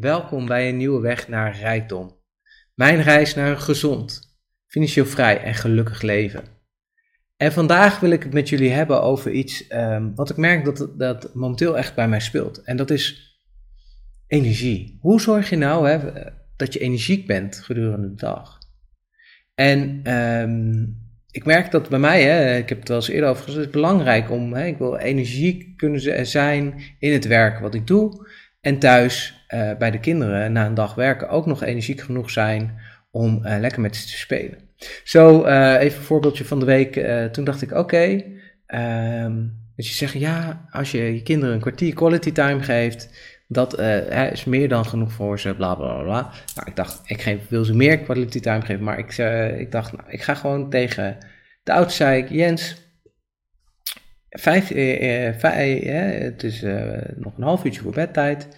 [0.00, 2.16] Welkom bij een nieuwe weg naar rijkdom.
[2.74, 6.44] Mijn reis naar een gezond, financieel vrij en gelukkig leven.
[7.36, 10.88] En vandaag wil ik het met jullie hebben over iets ehm, wat ik merk dat,
[10.96, 12.62] dat momenteel echt bij mij speelt.
[12.62, 13.36] En dat is
[14.26, 14.98] energie.
[15.00, 15.98] Hoe zorg je nou hè,
[16.56, 18.58] dat je energiek bent gedurende de dag?
[19.54, 20.84] En ehm,
[21.30, 23.74] ik merk dat bij mij, hè, ik heb het wel eens eerder over gezegd, het
[23.74, 28.26] is belangrijk om, hè, ik wil energiek kunnen zijn in het werk wat ik doe.
[28.60, 32.78] En thuis uh, bij de kinderen na een dag werken ook nog energiek genoeg zijn
[33.10, 34.58] om uh, lekker met ze te spelen.
[35.04, 37.06] Zo, uh, even een voorbeeldje van de week.
[37.32, 38.14] toen dacht ik, oké, okay,
[39.24, 43.10] um, dat je zegt, ja, als je je kinderen een kwartier quality time geeft,
[43.48, 43.78] dat
[44.32, 46.30] is meer dan genoeg voor ze, bla bla bla.
[46.54, 49.16] Nou, ik dacht, ik geef, wil ze meer quality time geven, maar ik,
[49.58, 51.18] ik dacht, nou, ik ga gewoon tegen
[51.68, 52.76] de oudste zei ik, Jens,
[54.30, 56.62] vijf, eh, vijf, eh, het is
[57.16, 58.48] nog een half uurtje voor bedtijd.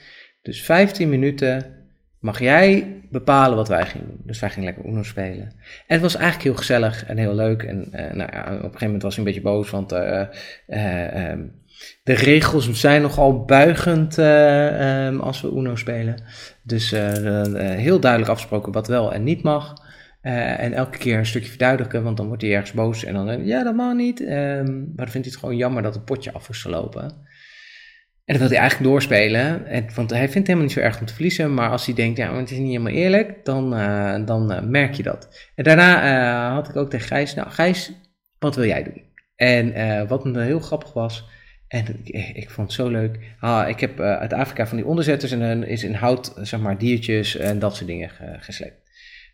[0.42, 1.80] Dus 15 minuten
[2.20, 4.20] mag jij bepalen wat wij gingen doen.
[4.24, 5.44] Dus wij gingen lekker Uno spelen.
[5.46, 5.52] En
[5.86, 7.62] het was eigenlijk heel gezellig en heel leuk.
[7.62, 10.22] En uh, nou ja, op een gegeven moment was hij een beetje boos, want uh,
[10.68, 11.52] uh, um,
[12.02, 16.22] de regels zijn nogal buigend um, als we Uno spelen.
[16.62, 19.74] Dus heel duidelijk afgesproken wat wel en niet mag.
[20.20, 23.64] en elke keer een stukje verduidelijken, want dan wordt hij ergens boos en dan, ja,
[23.64, 24.20] dat mag niet.
[24.20, 27.28] Um, maar dan vindt hij het gewoon jammer dat het potje af is gelopen.
[28.30, 29.66] En dan wil hij eigenlijk doorspelen.
[29.66, 31.54] En, want hij vindt het helemaal niet zo erg om te verliezen.
[31.54, 34.94] Maar als hij denkt, ja, het is niet helemaal eerlijk, dan, uh, dan uh, merk
[34.94, 35.48] je dat.
[35.54, 36.04] En daarna
[36.48, 37.92] uh, had ik ook tegen Gijs, nou Gijs,
[38.38, 39.02] wat wil jij doen?
[39.36, 41.28] En wat me heel grappig was,
[41.68, 43.18] en ik, ik vond het zo leuk.
[43.40, 47.36] Ah, ik heb uit Afrika van die onderzetters en is in hout, zeg maar, diertjes
[47.36, 48.89] en dat soort dingen gesleept.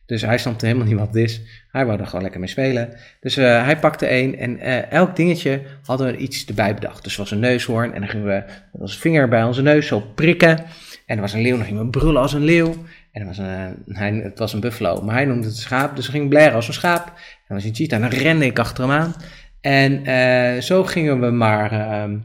[0.06, 1.40] Dus hij snapte helemaal niet wat het is.
[1.70, 2.94] Hij wou er gewoon lekker mee spelen.
[3.20, 7.04] Dus uh, hij pakte één en uh, elk dingetje hadden we iets erbij bedacht.
[7.04, 10.00] Dus er was een neushoorn en dan gingen we onze vinger bij onze neus zo
[10.00, 10.58] prikken.
[11.06, 12.74] En er was een leeuw, dan gingen we brullen als een leeuw.
[13.12, 15.96] En er was een, hij, het was een buffalo, maar hij noemde het schaap.
[15.96, 17.06] Dus we gingen blaren als een schaap.
[17.06, 19.14] En dan was een cheetah en dan rende ik achter hem aan.
[19.60, 22.18] En uh, zo gingen we maar ehm,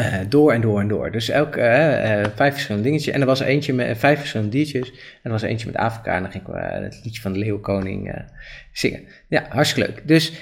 [0.00, 1.10] uh, door en door en door.
[1.10, 1.64] Dus elk uh,
[2.34, 3.14] vijf verschillende dingetjes.
[3.14, 4.90] En er was eentje met vijf verschillende diertjes.
[4.90, 6.14] En er was eentje met Afrika.
[6.14, 8.24] En dan ging ik het liedje van de Leeuwkoning
[8.72, 9.02] zingen.
[9.28, 10.08] Ja, hartstikke leuk.
[10.08, 10.32] Dus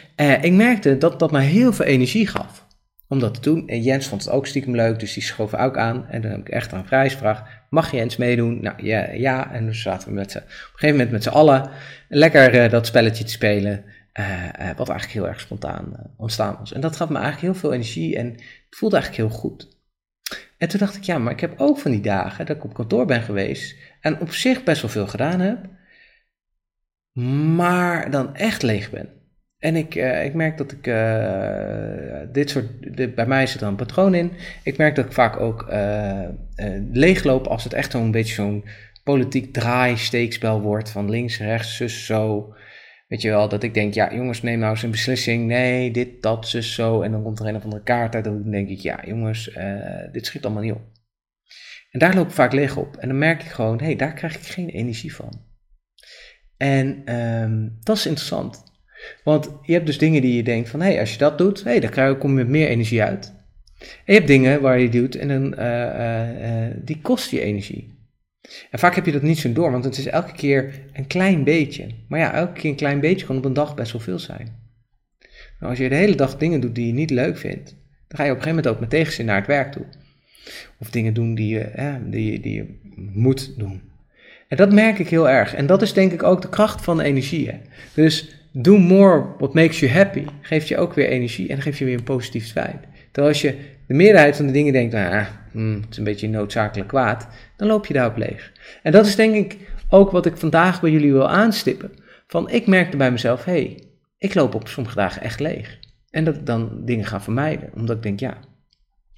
[0.40, 2.66] ik merkte dat dat me heel veel energie gaf.
[3.08, 3.68] Om dat te doen.
[3.68, 5.00] En Jens vond het ook stiekem leuk.
[5.00, 6.06] Dus die schoof ook aan.
[6.08, 7.42] En dan heb ik echt aan Vrijs gevraagd.
[7.70, 8.62] Mag Jens meedoen?
[8.62, 9.52] Nou ja, ja.
[9.52, 11.70] En dus zaten we met z'n, op een gegeven moment met z'n allen
[12.08, 13.84] lekker dat spelletje te spelen.
[14.76, 16.72] Wat eigenlijk heel erg spontaan ontstaan was.
[16.72, 18.36] En dat gaf me eigenlijk heel veel energie en
[18.68, 19.76] het voelde eigenlijk heel goed.
[20.58, 22.74] En toen dacht ik, ja, maar ik heb ook van die dagen dat ik op
[22.74, 25.58] kantoor ben geweest en op zich best wel veel gedaan heb,
[27.54, 29.08] maar dan echt leeg ben.
[29.58, 30.84] En ik, ik merk dat ik
[32.32, 34.32] dit soort, bij mij zit er een patroon in.
[34.62, 35.66] Ik merk dat ik vaak ook
[36.92, 38.64] leegloop als het echt zo'n beetje zo'n
[39.04, 42.54] politiek draai-steekspel wordt van links, rechts, zus, zo.
[43.08, 45.46] Weet je wel, dat ik denk, ja jongens, neem nou eens een beslissing.
[45.46, 47.02] Nee, dit, dat, zus, zo.
[47.02, 48.24] En dan komt er een of andere kaart uit.
[48.24, 50.82] Dan denk ik, ja jongens, uh, dit schiet allemaal niet op.
[51.90, 52.96] En daar loop ik vaak leeg op.
[52.96, 55.46] En dan merk ik gewoon, hé, hey, daar krijg ik geen energie van.
[56.56, 58.64] En um, dat is interessant.
[59.24, 61.64] Want je hebt dus dingen die je denkt van, hé, hey, als je dat doet,
[61.64, 63.36] hey, dan kom je met meer energie uit.
[63.78, 67.97] En je hebt dingen waar je doet en dan, uh, uh, die kost je energie.
[68.70, 71.44] En vaak heb je dat niet zo door, want het is elke keer een klein
[71.44, 71.86] beetje.
[72.08, 74.66] Maar ja, elke keer een klein beetje kan op een dag best wel veel zijn.
[75.60, 77.76] Als je de hele dag dingen doet die je niet leuk vindt,
[78.08, 79.84] dan ga je op een gegeven moment ook met tegenzin naar het werk toe.
[80.78, 82.78] Of dingen doen die je, hè, die, die je
[83.12, 83.82] moet doen.
[84.48, 85.54] En dat merk ik heel erg.
[85.54, 87.48] En dat is denk ik ook de kracht van energie.
[87.48, 87.58] Hè.
[87.94, 91.84] Dus do more what makes you happy geeft je ook weer energie en geeft je
[91.84, 92.80] weer een positief feit.
[93.10, 93.54] Terwijl als je
[93.86, 95.26] de meerderheid van de dingen denkt, nou,
[95.58, 98.52] hmm, het is een beetje noodzakelijk kwaad, dan loop je daarop leeg.
[98.82, 99.58] En dat is denk ik
[99.88, 101.90] ook wat ik vandaag bij jullie wil aanstippen.
[102.26, 103.82] Van ik merkte bij mezelf, hé, hey,
[104.18, 105.78] ik loop op sommige dagen echt leeg.
[106.10, 108.36] En dat ik dan dingen ga vermijden, omdat ik denk, ja,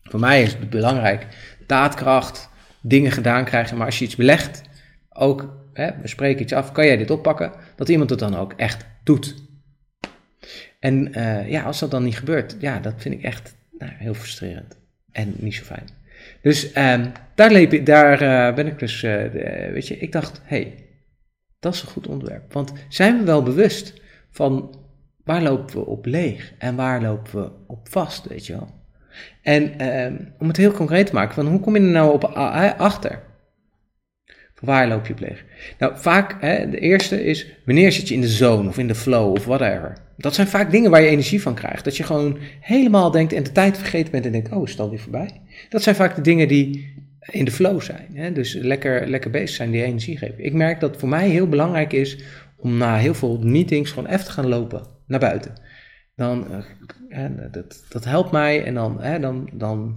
[0.03, 1.27] voor mij is het belangrijk,
[1.67, 2.51] daadkracht,
[2.83, 4.63] dingen gedaan krijgen, maar als je iets belegt,
[5.11, 8.53] ook, hè, we spreken iets af, kan jij dit oppakken, dat iemand het dan ook
[8.53, 9.35] echt doet.
[10.81, 14.15] En uh, ja, als dat dan niet gebeurt, ja, dat vind ik echt nou, heel
[14.15, 14.79] frustrerend
[15.13, 16.00] en niet zo fijn.
[16.43, 19.25] Dus um, daar, leep, daar uh, ben ik dus, uh,
[19.73, 20.75] weet je, ik dacht, hey,
[21.59, 22.53] dat is een goed onderwerp.
[22.53, 24.01] Want zijn we wel bewust
[24.31, 24.75] van
[25.25, 28.69] waar lopen we op leeg en waar lopen we op vast, weet je wel?
[29.43, 32.25] En um, om het heel concreet te maken, van hoe kom je er nou op
[32.25, 33.23] achter?
[34.61, 35.45] Waar loop je op leeg?
[35.79, 38.95] Nou, vaak, hè, de eerste is, wanneer zit je in de zone of in de
[38.95, 39.97] flow of whatever?
[40.17, 41.85] Dat zijn vaak dingen waar je energie van krijgt.
[41.85, 44.81] Dat je gewoon helemaal denkt en de tijd vergeten bent en denkt, oh, is het
[44.81, 45.41] alweer voorbij?
[45.69, 46.95] Dat zijn vaak de dingen die,
[47.31, 48.07] in de flow zijn.
[48.15, 48.33] Hè?
[48.33, 50.45] Dus lekker, lekker bezig zijn, die energie geven.
[50.45, 52.19] Ik merk dat voor mij heel belangrijk is
[52.57, 55.55] om na heel veel meetings gewoon even te gaan lopen naar buiten.
[56.21, 56.47] Dan,
[57.09, 59.97] uh, dat, dat helpt mij en dan, dan, dan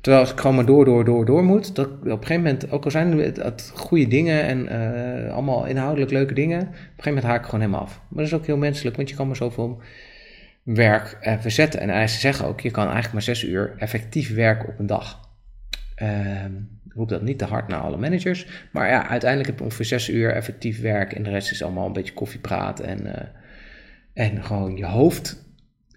[0.00, 2.84] Terwijl ik gewoon maar door, door, door, door moet, dat op een gegeven moment, ook
[2.84, 7.24] al zijn het, goede dingen en uh, allemaal inhoudelijk leuke dingen, op een gegeven moment
[7.24, 8.00] haak ik gewoon helemaal af.
[8.08, 9.82] Maar dat is ook heel menselijk, want je kan maar zoveel
[10.62, 11.80] werk uh, verzetten.
[11.80, 15.28] En ze zeggen ook, je kan eigenlijk maar zes uur effectief werken op een dag.
[16.02, 16.44] Uh,
[16.84, 19.84] ik roep dat niet te hard naar alle managers, maar ja, uiteindelijk heb je ongeveer
[19.84, 23.14] zes uur effectief werk en de rest is allemaal een beetje koffiepraat en, uh,
[24.12, 25.49] en gewoon je hoofd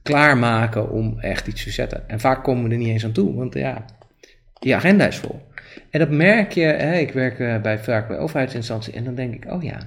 [0.04, 2.10] klaarmaken om echt iets te zetten.
[2.10, 3.86] En vaak komen we er niet eens aan toe, want ja,
[4.60, 5.42] je agenda is vol.
[5.90, 9.34] En dat merk je, hè, ik werk uh, bij, vaak bij overheidsinstanties en dan denk
[9.34, 9.78] ik, oh ja,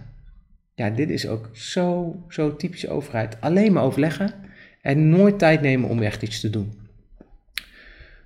[0.74, 3.40] ja, dit is ook zo, zo typische overheid.
[3.40, 4.30] Alleen maar overleggen
[4.82, 6.72] en nooit tijd nemen om echt iets te doen.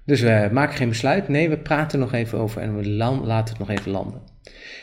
[0.05, 1.29] Dus we maken geen besluit.
[1.29, 4.23] Nee, we praten nog even over en we laten het nog even landen.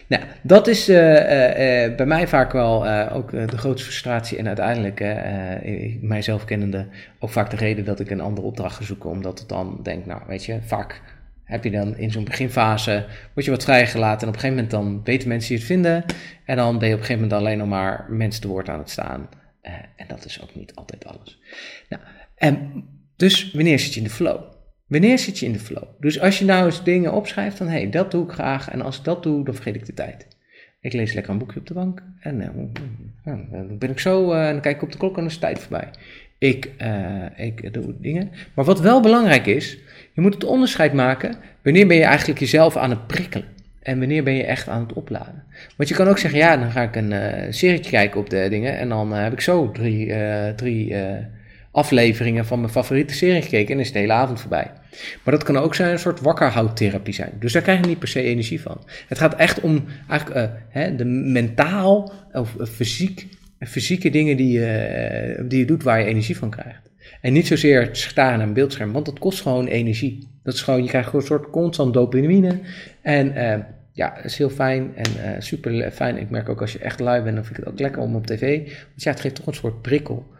[0.07, 4.99] Nou, dat is uh, uh, bij mij vaak wel ook de grootste frustratie en uiteindelijk,
[6.01, 6.87] mijzelf kennende,
[7.19, 9.09] ook vaak de reden dat ik een andere opdracht ga zoeken.
[9.09, 11.01] Omdat het dan denk, nou weet je, vaak
[11.43, 14.71] heb je dan in zo'n beginfase, word je wat vrijgelaten en op een gegeven moment
[14.71, 16.05] dan weten mensen je het vinden.
[16.45, 18.79] En dan ben je op een gegeven moment alleen nog maar mensen te woord aan
[18.79, 19.29] het staan.
[19.95, 21.39] en dat is ook niet altijd alles.
[21.89, 22.01] Nou,
[22.35, 22.83] en
[23.15, 24.56] dus wanneer zit je in de flow?
[24.87, 25.83] Wanneer zit je in de flow?
[25.99, 28.81] Dus als je nou eens dingen opschrijft van, hé, hey, dat doe ik graag en
[28.81, 30.27] als ik dat doe, dan vergeet ik de tijd.
[30.81, 32.47] Ik lees lekker een boekje op de bank en uh,
[33.51, 35.39] dan ben ik zo, uh, dan kijk ik op de klok en dan is de
[35.39, 35.89] tijd voorbij.
[36.37, 38.31] Ik, uh, ik doe dingen.
[38.53, 39.77] Maar wat wel belangrijk is,
[40.13, 43.47] je moet het onderscheid maken, wanneer ben je eigenlijk jezelf aan het prikkelen?
[43.81, 45.43] En wanneer ben je echt aan het opladen?
[45.77, 48.77] Want je kan ook zeggen, ja, dan ga ik een serie kijken op de dingen
[48.77, 50.13] en dan heb ik zo drie,
[50.55, 50.95] drie
[51.77, 54.71] afleveringen van mijn favoriete serie gekeken en is de hele avond voorbij.
[55.23, 57.31] Maar dat kan ook zijn een soort wakkerhouttherapie zijn.
[57.39, 58.83] Dus daar krijg je niet per se energie van.
[59.07, 63.27] Het gaat echt om eigenlijk, uh, hè, de mentaal of uh, fysiek,
[63.59, 66.91] fysieke dingen die je, uh, die je doet waar je energie van krijgt.
[67.21, 70.27] En niet zozeer het staren aan een beeldscherm, want dat kost gewoon energie.
[70.43, 72.59] Dat is gewoon, je krijgt gewoon een soort constant dopamine.
[73.01, 73.33] En
[73.91, 76.17] ja, dat is heel fijn en super fijn.
[76.17, 78.15] Ik merk ook als je echt lui bent, dan vind ik het ook lekker om
[78.15, 78.57] op tv.
[78.59, 80.35] Want ja, het geeft toch een soort prikkel.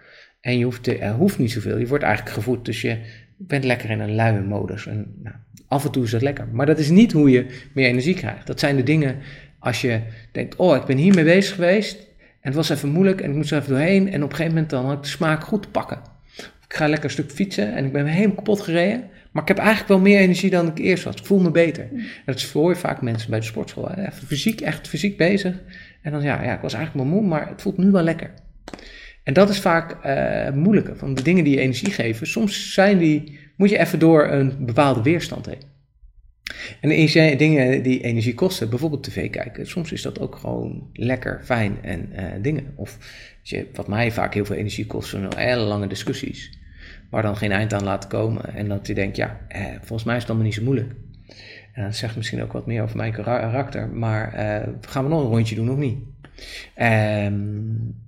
[0.47, 1.77] En je hoeft, te, er hoeft niet zoveel.
[1.77, 2.65] Je wordt eigenlijk gevoed.
[2.65, 2.97] Dus je
[3.37, 4.87] bent lekker in een luie modus.
[4.87, 5.35] En nou,
[5.67, 6.47] af en toe is dat lekker.
[6.51, 8.47] Maar dat is niet hoe je meer energie krijgt.
[8.47, 9.15] Dat zijn de dingen
[9.59, 9.99] als je
[10.31, 11.97] denkt: oh, ik ben hiermee bezig geweest.
[12.19, 14.11] En het was even moeilijk en ik moest er even doorheen.
[14.11, 15.99] En op een gegeven moment dan had ik de smaak goed te pakken.
[16.67, 19.03] Ik ga lekker een stuk fietsen en ik ben helemaal kapot gereden.
[19.31, 21.15] Maar ik heb eigenlijk wel meer energie dan ik eerst was.
[21.15, 21.83] Ik voel me beter.
[21.83, 23.91] En dat is voor je vaak mensen bij de sportschool.
[23.91, 25.55] Even fysiek, echt fysiek bezig.
[26.01, 28.31] En dan ja, ja, ik was eigenlijk wel moe, maar het voelt nu wel lekker.
[29.27, 30.97] En dat is vaak uh, moeilijker.
[30.97, 34.65] Van de dingen die je energie geven, soms zijn die, moet je even door een
[34.65, 35.61] bepaalde weerstand heen.
[36.81, 41.41] En de dingen die energie kosten, bijvoorbeeld tv kijken, soms is dat ook gewoon lekker,
[41.43, 42.73] fijn en uh, dingen.
[42.75, 42.97] Of
[43.41, 46.59] je, wat mij vaak heel veel energie kost, zijn hele lange discussies,
[47.09, 48.53] waar dan geen eind aan laten komen.
[48.53, 50.91] En dat je denkt, ja, eh, volgens mij is het allemaal niet zo moeilijk.
[51.73, 55.21] En dat zegt misschien ook wat meer over mijn karakter, maar uh, gaan we nog
[55.21, 55.97] een rondje doen of niet?
[56.81, 58.05] Um,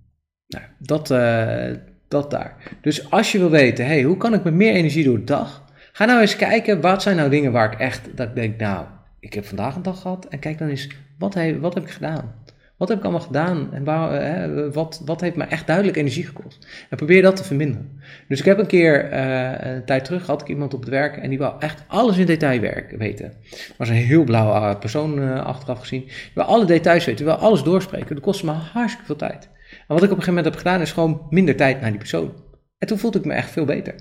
[0.49, 1.75] nou, dat, uh,
[2.07, 2.55] dat daar.
[2.81, 5.63] Dus als je wil weten, hey, hoe kan ik met meer energie door de dag?
[5.91, 8.85] Ga nou eens kijken, wat zijn nou dingen waar ik echt, dat ik denk, nou,
[9.19, 10.25] ik heb vandaag een dag gehad.
[10.25, 10.87] En kijk dan eens,
[11.17, 12.33] wat wat heb ik gedaan?
[12.79, 16.25] Wat heb ik allemaal gedaan en waar, uh, wat, wat heeft me echt duidelijk energie
[16.25, 16.67] gekost?
[16.89, 18.01] En probeer dat te verminderen.
[18.27, 21.17] Dus ik heb een keer, uh, een tijd terug, had ik iemand op het werk
[21.17, 23.33] en die wou echt alles in detail werken, weten.
[23.77, 26.03] was een heel blauwe persoon achteraf gezien.
[26.05, 28.15] Die wou alle details weten, die wou alles doorspreken.
[28.15, 29.49] Dat kostte me hartstikke veel tijd.
[29.69, 31.99] En wat ik op een gegeven moment heb gedaan, is gewoon minder tijd naar die
[31.99, 32.33] persoon.
[32.77, 33.95] En toen voelde ik me echt veel beter.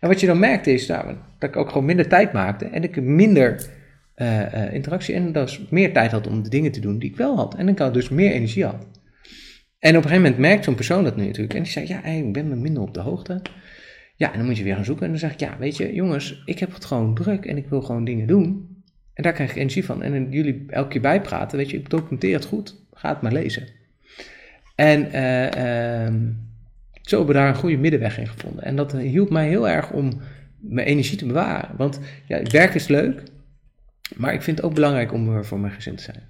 [0.00, 2.82] En wat je dan merkte is nou, dat ik ook gewoon minder tijd maakte en
[2.82, 3.78] ik minder
[4.20, 7.36] uh, interactie en dus meer tijd had om de dingen te doen die ik wel
[7.36, 7.54] had.
[7.54, 8.86] En ik had dus meer energie had.
[9.78, 11.54] En op een gegeven moment merkt zo'n persoon dat nu natuurlijk.
[11.54, 13.42] En die zei, ja, ik ben me minder op de hoogte.
[14.16, 15.04] Ja, en dan moet je weer gaan zoeken.
[15.04, 17.68] En dan zeg ik, ja, weet je, jongens, ik heb het gewoon druk en ik
[17.68, 18.68] wil gewoon dingen doen.
[19.14, 20.02] En daar krijg ik energie van.
[20.02, 22.76] En jullie elke keer bijpraten, weet je, ik documenteer het goed.
[22.92, 23.66] Ga het maar lezen.
[24.74, 26.20] En uh,
[27.02, 28.64] zo hebben we daar een goede middenweg in gevonden.
[28.64, 30.20] En dat hielp mij heel erg om
[30.60, 31.76] mijn energie te bewaren.
[31.76, 33.22] Want ja, werk is leuk,
[34.16, 36.22] maar ik vind het ook belangrijk om er voor mijn gezin te zijn.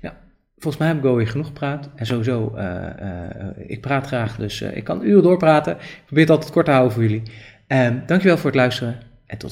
[0.00, 0.14] Nou,
[0.54, 1.90] volgens mij heb ik alweer genoeg gepraat.
[1.96, 5.72] En sowieso, uh, uh, ik praat graag, dus ik kan uren doorpraten.
[5.76, 7.22] Ik probeer het altijd kort te houden voor jullie.
[7.68, 8.98] Uh, dankjewel voor het luisteren